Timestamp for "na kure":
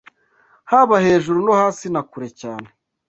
1.93-2.29